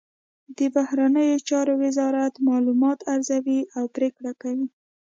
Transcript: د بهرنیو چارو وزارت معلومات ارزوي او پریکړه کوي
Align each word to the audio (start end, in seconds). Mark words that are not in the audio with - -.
د 0.57 0.59
بهرنیو 0.75 1.43
چارو 1.49 1.73
وزارت 1.83 2.33
معلومات 2.47 2.99
ارزوي 3.13 3.59
او 3.77 3.83
پریکړه 3.95 4.31
کوي 4.41 4.67